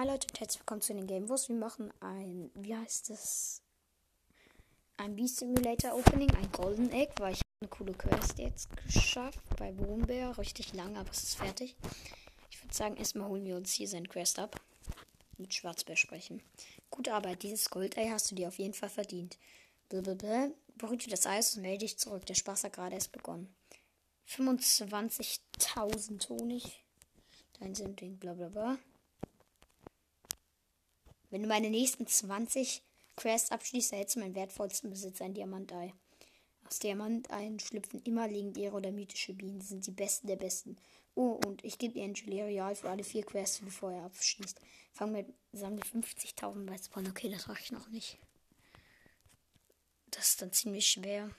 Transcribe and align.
Hi 0.00 0.06
Leute 0.06 0.28
und 0.30 0.40
herzlich 0.40 0.60
willkommen 0.60 0.80
zu 0.80 0.94
den 0.94 1.06
Game 1.06 1.28
Wars. 1.28 1.50
Wir 1.50 1.56
machen 1.56 1.92
ein, 2.00 2.50
wie 2.54 2.74
heißt 2.74 3.10
es? 3.10 3.60
Ein 4.96 5.14
Beast 5.14 5.36
Simulator 5.40 5.94
Opening, 5.94 6.34
ein 6.36 6.50
Golden 6.52 6.90
Egg, 6.90 7.12
weil 7.18 7.34
ich 7.34 7.42
eine 7.60 7.68
coole 7.68 7.92
Quest 7.92 8.38
jetzt 8.38 8.70
geschafft 8.78 9.42
bei 9.58 9.72
Boombear. 9.72 10.38
Richtig 10.38 10.72
lang, 10.72 10.96
aber 10.96 11.10
es 11.10 11.24
ist 11.24 11.34
fertig. 11.34 11.76
Ich 12.48 12.62
würde 12.62 12.74
sagen, 12.74 12.96
erstmal 12.96 13.28
holen 13.28 13.44
wir 13.44 13.56
uns 13.56 13.74
hier 13.74 13.88
seine 13.88 14.08
Quest 14.08 14.38
ab. 14.38 14.58
Mit 15.36 15.52
Schwarzbär 15.52 15.96
sprechen. 15.96 16.42
Gute 16.88 17.12
Arbeit, 17.12 17.42
dieses 17.42 17.68
Gold-Ei 17.68 18.08
hast 18.08 18.30
du 18.30 18.34
dir 18.34 18.48
auf 18.48 18.58
jeden 18.58 18.72
Fall 18.72 18.88
verdient. 18.88 19.36
Blablabla. 19.90 20.48
Brüte 20.78 21.10
das 21.10 21.26
Eis 21.26 21.56
und 21.56 21.60
melde 21.60 21.84
dich 21.84 21.98
zurück. 21.98 22.24
Der 22.24 22.36
Spaß 22.36 22.64
hat 22.64 22.72
gerade 22.72 22.94
erst 22.94 23.12
begonnen. 23.12 23.54
25.000 24.30 26.26
Honig. 26.30 26.86
Dein 27.58 27.74
Sending, 27.74 28.16
bla 28.16 28.32
bla 28.32 28.48
bla. 28.48 28.78
Wenn 31.30 31.42
du 31.42 31.48
meine 31.48 31.70
nächsten 31.70 32.06
20 32.06 32.82
Quests 33.16 33.52
abschließt, 33.52 33.92
erhältst 33.92 34.16
du 34.16 34.20
meinen 34.20 34.34
wertvollsten 34.34 34.90
Besitz, 34.90 35.20
ein 35.20 35.34
Diamantei. 35.34 35.94
Aus 36.66 36.78
Diamanteien 36.78 37.58
schlüpfen 37.58 38.02
immer 38.02 38.28
legendäre 38.28 38.74
oder 38.74 38.92
mythische 38.92 39.34
Bienen. 39.34 39.60
Sie 39.60 39.68
sind 39.68 39.86
die 39.86 39.92
besten 39.92 40.26
der 40.26 40.36
besten. 40.36 40.76
Oh, 41.14 41.40
und 41.44 41.64
ich 41.64 41.78
gebe 41.78 41.94
dir 41.94 42.04
ein 42.04 42.14
Gelee 42.14 42.74
für 42.74 42.90
alle 42.90 43.04
vier 43.04 43.24
Quests, 43.24 43.58
die 43.58 43.64
du 43.64 43.70
vorher 43.70 44.04
abschließt. 44.04 44.60
Fang 44.92 45.12
mit, 45.12 45.26
sammle 45.52 45.82
50.000 45.82 46.68
Weißbahn. 46.68 47.08
Okay, 47.08 47.28
das 47.28 47.46
mache 47.46 47.60
ich 47.62 47.72
noch 47.72 47.88
nicht. 47.88 48.18
Das 50.10 50.30
ist 50.30 50.42
dann 50.42 50.52
ziemlich 50.52 50.86
schwer. 50.86 51.30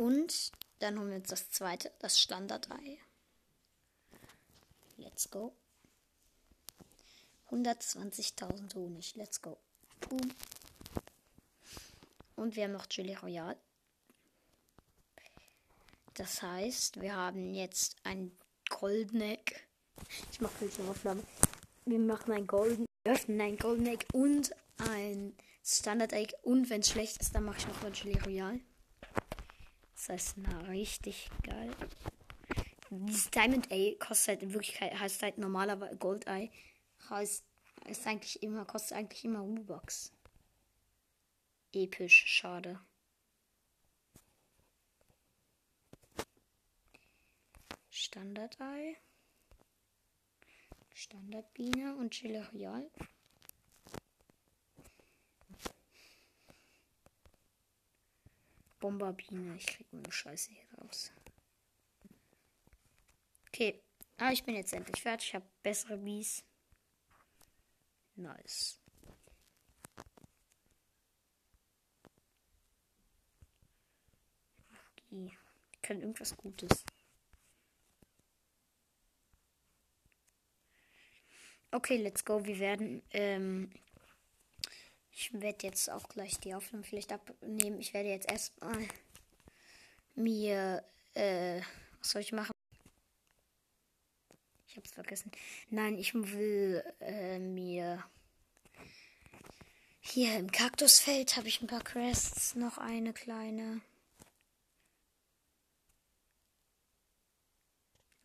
Und 0.00 0.52
dann 0.80 0.98
holen 0.98 1.10
wir 1.10 1.16
uns 1.16 1.28
das 1.28 1.50
zweite, 1.50 1.92
das 2.00 2.20
Standardei. 2.20 2.98
Let's 4.96 5.30
go. 5.30 5.54
120.000 7.50 8.74
Honig. 8.74 9.14
Let's 9.16 9.40
go. 9.40 9.58
Boom. 10.08 10.30
Und 12.36 12.56
wir 12.56 12.64
haben 12.64 12.72
noch 12.72 12.86
Chili 12.86 13.14
Royal. 13.14 13.56
Das 16.14 16.42
heißt, 16.42 17.00
wir 17.00 17.16
haben 17.16 17.54
jetzt 17.54 17.96
ein 18.04 18.32
Golden 18.68 19.20
Egg. 19.20 19.54
Ich 20.32 20.40
mache 20.40 20.52
eine 20.60 20.90
Aufnahme. 20.90 21.22
Wir 21.84 21.98
machen 21.98 22.32
ein 22.32 22.46
Golden, 22.46 22.86
öffnen 23.04 23.40
ein 23.40 23.56
Golden 23.56 23.86
Egg 23.86 24.06
und 24.12 24.54
ein 24.78 25.34
Standard 25.64 26.12
Egg. 26.12 26.34
Und 26.42 26.70
wenn 26.70 26.80
es 26.80 26.90
schlecht 26.90 27.20
ist, 27.20 27.34
dann 27.34 27.44
mache 27.44 27.58
ich 27.58 27.66
noch 27.66 27.82
mal 27.82 27.92
Chili 27.92 28.18
Royal. 28.20 28.60
Das 29.94 30.08
heißt, 30.08 30.38
na, 30.38 30.60
richtig 30.62 31.30
geil. 31.42 31.70
Dieses 32.90 33.30
Diamond 33.30 33.70
Eye 33.72 33.96
kostet 33.98 34.28
halt 34.28 34.42
in 34.42 34.52
Wirklichkeit, 34.52 34.98
heißt 34.98 35.22
halt 35.22 35.38
normaler 35.38 35.76
Gold 35.96 36.26
Eye 36.26 36.50
heißt, 37.10 37.44
ist 37.86 38.06
eigentlich 38.06 38.42
immer, 38.42 38.64
kostet 38.64 38.96
eigentlich 38.96 39.24
immer 39.24 39.40
Robux. 39.40 40.12
Episch, 41.72 42.24
schade. 42.26 42.80
Standard-Ei. 47.90 48.96
Standardbiene 50.94 51.96
und 51.96 52.10
Chile 52.12 52.48
Royal. 52.52 52.90
Bomberbiene. 58.78 59.56
Ich 59.56 59.66
krieg 59.66 59.92
meine 59.92 60.12
Scheiße 60.12 60.52
hier 60.52 60.78
raus. 60.78 61.12
Okay. 63.48 63.82
Ah, 64.18 64.30
ich 64.30 64.44
bin 64.44 64.54
jetzt 64.54 64.72
endlich 64.72 65.02
fertig. 65.02 65.28
Ich 65.28 65.34
habe 65.34 65.46
bessere 65.62 65.96
Bies. 65.96 66.44
Nice. 68.16 68.78
Die 75.10 75.32
können 75.82 76.00
irgendwas 76.00 76.36
Gutes. 76.36 76.84
Okay, 81.70 81.96
let's 81.96 82.24
go. 82.24 82.44
Wir 82.44 82.60
werden, 82.60 83.02
ähm, 83.10 83.70
ich 85.10 85.32
werde 85.32 85.66
jetzt 85.66 85.90
auch 85.90 86.08
gleich 86.08 86.38
die 86.38 86.54
Aufnahme 86.54 86.84
vielleicht 86.84 87.12
abnehmen. 87.12 87.80
Ich 87.80 87.92
werde 87.92 88.10
jetzt 88.10 88.30
erstmal 88.30 88.86
mir, 90.14 90.84
äh, 91.14 91.60
was 91.98 92.10
soll 92.10 92.22
ich 92.22 92.32
machen? 92.32 92.53
Ich 94.74 94.78
hab's 94.78 94.90
vergessen. 94.90 95.30
Nein, 95.70 95.96
ich 95.98 96.14
will 96.14 96.82
äh, 96.98 97.38
mir 97.38 98.04
hier 100.00 100.36
im 100.36 100.50
Kaktusfeld 100.50 101.36
habe 101.36 101.46
ich 101.46 101.62
ein 101.62 101.68
paar 101.68 101.84
Crests, 101.84 102.56
noch 102.56 102.78
eine 102.78 103.12
kleine. 103.12 103.82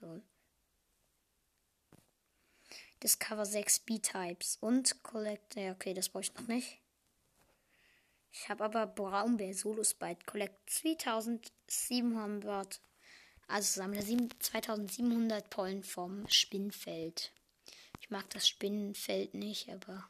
So. 0.02 0.24
Discover 3.04 3.46
6 3.46 3.82
B-Types 3.82 4.58
und 4.60 5.04
Collect. 5.04 5.54
Ja, 5.54 5.74
okay, 5.74 5.94
das 5.94 6.10
brauche 6.10 6.24
ich 6.24 6.34
noch 6.34 6.48
nicht. 6.48 6.80
Ich 8.32 8.50
habe 8.50 8.64
aber 8.64 8.88
Braunbär 8.88 9.54
Solos 9.54 9.94
Byte 9.94 10.26
Collect 10.26 10.68
2700 10.68 12.82
also 13.50 13.82
sammle 13.82 14.02
2700 14.40 15.50
Pollen 15.50 15.84
vom 15.84 16.28
Spinnfeld. 16.30 17.32
Ich 18.00 18.10
mag 18.12 18.30
das 18.30 18.48
Spinnenfeld 18.48 19.34
nicht, 19.34 19.70
aber. 19.70 20.08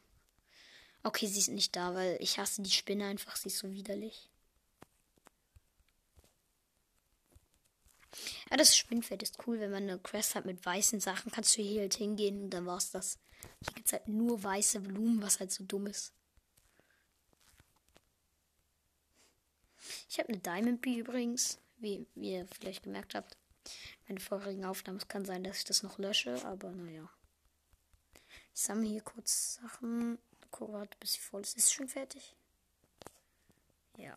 Okay, 1.04 1.26
sie 1.28 1.40
ist 1.40 1.48
nicht 1.48 1.76
da, 1.76 1.96
weil 1.96 2.18
ich 2.20 2.38
hasse 2.38 2.62
die 2.62 2.70
Spinne 2.70 3.06
einfach. 3.06 3.38
Sie 3.38 3.48
ist 3.48 3.60
so 3.60 3.72
widerlich. 3.72 4.30
Ja, 8.50 8.58
das 8.58 8.76
Spinnfeld 8.76 9.24
ist 9.24 9.38
cool, 9.48 9.60
wenn 9.60 9.72
man 9.72 9.84
eine 9.84 10.00
Quest 10.00 10.36
hat 10.36 10.46
mit 10.46 10.66
weißen 10.66 11.00
Sachen, 11.00 11.32
kannst 11.32 11.58
du 11.58 11.62
hier 11.62 11.82
halt 11.82 11.94
hingehen 11.94 12.44
und 12.44 12.50
dann 12.50 12.66
war's 12.66 12.92
das. 12.92 13.20
Hier 13.64 13.74
gibt's 13.74 13.94
halt 13.94 14.08
nur 14.08 14.44
weiße 14.44 14.82
Blumen, 14.82 15.22
was 15.22 15.40
halt 15.40 15.52
so 15.52 15.64
dumm 15.64 15.88
ist. 15.88 16.14
Ich 20.10 20.20
habe 20.20 20.30
eine 20.30 20.40
Diamond 20.40 20.82
Bee 20.82 20.98
übrigens 20.98 21.60
wie, 21.80 22.06
wie 22.16 22.34
ihr 22.34 22.48
vielleicht 22.48 22.84
gemerkt 22.84 23.16
habt. 23.16 23.38
Meine 24.08 24.20
vorherigen 24.20 24.66
Aufnahmen. 24.66 25.00
Es 25.00 25.08
kann 25.08 25.26
sein, 25.26 25.44
dass 25.44 25.60
ich 25.60 25.66
das 25.66 25.84
noch 25.84 25.98
lösche, 25.98 26.44
aber 26.46 26.72
naja. 26.72 27.10
Ich 28.54 28.62
sammle 28.62 28.88
hier 28.88 29.02
kurz 29.02 29.56
Sachen. 29.56 30.20
Warte, 30.52 30.98
bis 31.00 31.14
sie 31.14 31.20
voll 31.20 31.42
ist. 31.42 31.58
Ist 31.58 31.74
schon 31.74 31.88
fertig? 31.88 32.36
Ja. 33.98 34.16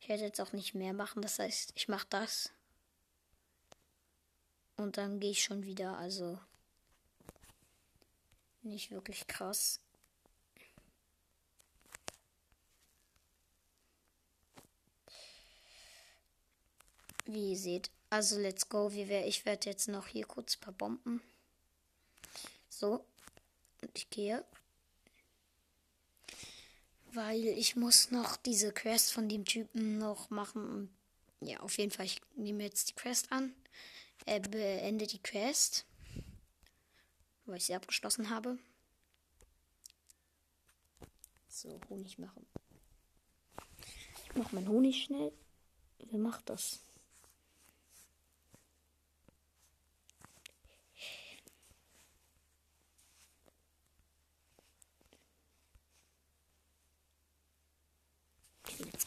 Ich 0.00 0.08
werde 0.08 0.24
jetzt 0.24 0.40
auch 0.40 0.52
nicht 0.52 0.74
mehr 0.74 0.92
machen. 0.92 1.22
Das 1.22 1.38
heißt, 1.38 1.72
ich 1.76 1.88
mache 1.88 2.06
das. 2.10 2.50
Und 4.76 4.96
dann 4.96 5.20
gehe 5.20 5.30
ich 5.30 5.44
schon 5.44 5.62
wieder. 5.62 5.96
Also 5.96 6.38
nicht 8.62 8.90
wirklich 8.90 9.26
krass. 9.26 9.81
Wie 17.32 17.52
ihr 17.52 17.56
seht. 17.56 17.90
Also 18.10 18.38
let's 18.38 18.68
go. 18.68 18.90
ich 18.90 19.46
werde 19.46 19.70
jetzt 19.70 19.88
noch 19.88 20.06
hier 20.06 20.26
kurz 20.26 20.56
ein 20.56 20.60
paar 20.60 20.74
Bomben. 20.74 21.22
So. 22.68 23.06
Und 23.80 23.90
ich 23.94 24.10
gehe. 24.10 24.44
Weil 27.12 27.42
ich 27.42 27.74
muss 27.74 28.10
noch 28.10 28.36
diese 28.36 28.72
Quest 28.72 29.12
von 29.14 29.30
dem 29.30 29.46
Typen 29.46 29.96
noch 29.96 30.28
machen. 30.28 30.94
Ja, 31.40 31.60
auf 31.60 31.78
jeden 31.78 31.90
Fall. 31.90 32.04
Ich 32.04 32.20
nehme 32.36 32.64
jetzt 32.64 32.90
die 32.90 32.94
Quest 32.94 33.32
an. 33.32 33.54
Er 34.26 34.40
beende 34.40 35.06
die 35.06 35.22
Quest. 35.22 35.86
Weil 37.46 37.56
ich 37.56 37.64
sie 37.64 37.74
abgeschlossen 37.74 38.28
habe. 38.28 38.58
So, 41.48 41.80
Honig 41.88 42.18
machen. 42.18 42.46
Ich 44.26 44.34
mache 44.36 44.54
meinen 44.54 44.68
Honig 44.68 45.04
schnell. 45.04 45.32
Wer 46.10 46.18
macht 46.18 46.50
das? 46.50 46.80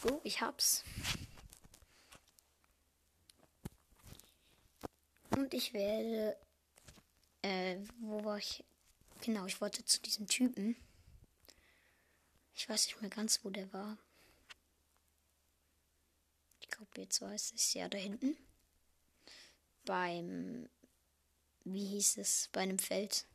So, 0.06 0.22
ich 0.24 0.40
hab's. 0.40 0.84
Und 5.32 5.52
ich 5.56 5.74
werde. 5.74 6.38
Äh, 7.42 7.78
wo 8.00 8.24
war 8.24 8.38
ich? 8.38 8.64
Genau, 9.22 9.48
ich 9.48 9.60
wollte 9.62 9.84
zu 9.84 10.00
diesem 10.02 10.28
Typen. 10.28 10.76
Ich 12.54 12.70
weiß 12.70 12.86
nicht 12.86 13.02
mehr 13.02 13.10
ganz, 13.10 13.44
wo 13.44 13.50
der 13.50 13.74
war. 13.74 13.98
glaube, 16.70 17.02
jetzt 17.02 17.22
weiß 17.22 17.54
ich 17.56 17.74
ja 17.74 17.90
da 17.90 17.98
hinten. 17.98 18.38
Beim, 19.86 20.70
wie 21.64 21.86
hieß 21.86 22.18
es, 22.18 22.50
bei 22.52 22.62
einem 22.62 22.80
Feld. 22.80 23.26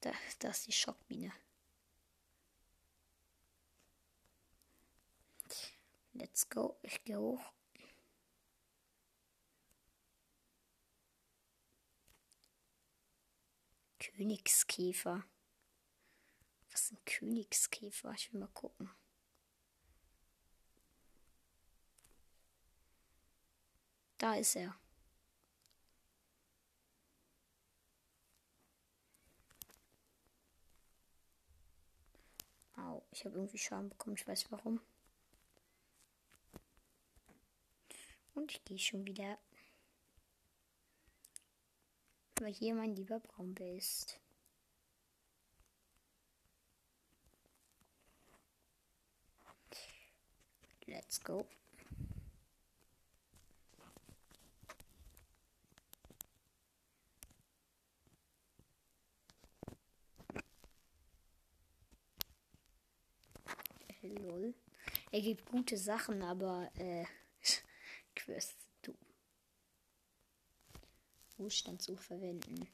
Da, 0.00 0.12
da 0.38 0.50
ist 0.50 0.66
die 0.66 0.72
Schockmine. 0.72 1.32
Let's 6.18 6.48
go. 6.48 6.76
Ich 6.82 7.04
gehe 7.04 7.18
hoch. 7.18 7.52
Königskäfer. 14.00 15.24
Was 16.72 16.90
ein 16.90 16.98
Königskäfer? 17.04 18.12
Ich 18.16 18.32
will 18.32 18.40
mal 18.40 18.48
gucken. 18.48 18.90
Da 24.18 24.34
ist 24.34 24.56
er. 24.56 24.74
Au, 32.76 33.04
ich 33.12 33.24
habe 33.24 33.36
irgendwie 33.36 33.58
Schaden 33.58 33.88
bekommen, 33.88 34.16
ich 34.16 34.26
weiß 34.26 34.50
warum. 34.50 34.80
Und 38.38 38.52
ich 38.52 38.64
gehe 38.64 38.78
schon 38.78 39.04
wieder. 39.04 39.36
Weil 42.40 42.52
hier 42.52 42.72
mein 42.72 42.94
lieber 42.94 43.18
Braunbär 43.18 43.74
ist. 43.74 44.20
Let's 50.86 51.20
go. 51.20 51.48
Lol. 64.02 64.54
Er 65.10 65.20
gibt 65.22 65.44
gute 65.44 65.76
Sachen, 65.76 66.22
aber 66.22 66.70
äh, 66.76 67.04
Quest 68.28 68.58
du. 68.82 68.94
Wohlstand 71.38 71.80
zu 71.80 71.96
verwenden. 71.96 72.68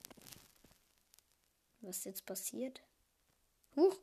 Was 1.81 2.03
jetzt 2.03 2.27
passiert? 2.27 2.83
Huch! 3.77 3.97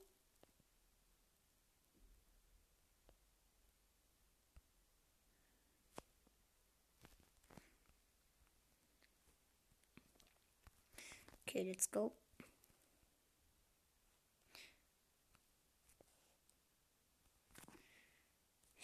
Okay, 11.41 11.63
let's 11.63 11.91
go. 11.91 12.13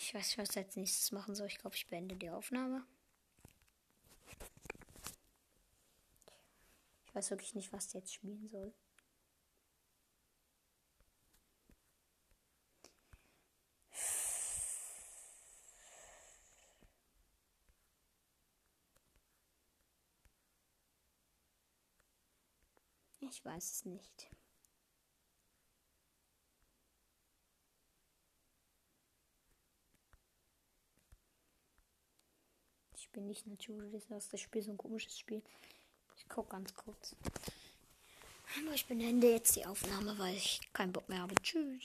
Ich 0.08 0.14
weiß 0.14 0.26
nicht, 0.26 0.38
was 0.38 0.52
ich 0.52 0.58
als 0.58 0.76
nächstes 0.78 1.12
machen 1.12 1.36
soll. 1.36 1.48
Ich 1.48 1.58
glaube, 1.58 1.76
ich 1.76 1.90
beende 1.90 2.16
die 2.16 2.30
Aufnahme. 2.30 2.88
Ich 7.06 7.14
weiß 7.14 7.30
wirklich 7.32 7.56
nicht, 7.56 7.74
was 7.74 7.92
jetzt 7.92 8.14
spielen 8.14 8.48
soll. 8.48 8.74
Ich 23.20 23.44
weiß 23.44 23.72
es 23.72 23.84
nicht. 23.84 24.37
Ich 33.08 33.14
bin 33.14 33.28
nicht 33.28 33.48
natürlich, 33.48 34.04
das 34.10 34.40
Spiel 34.40 34.62
so 34.62 34.72
ein 34.72 34.78
komisches 34.78 35.18
Spiel. 35.18 35.42
Ich 36.18 36.28
gucke 36.28 36.50
ganz 36.50 36.76
kurz. 36.76 37.16
Aber 38.60 38.74
ich 38.74 38.86
beende 38.86 39.32
jetzt 39.32 39.56
die 39.56 39.66
Aufnahme, 39.66 40.18
weil 40.20 40.36
ich 40.36 40.60
keinen 40.74 40.92
Bock 40.92 41.08
mehr 41.10 41.22
habe. 41.22 41.34
Tschüss. 41.42 41.84